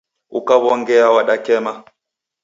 Ukaw'ongea 0.37 1.07
wadakema. 1.15 1.73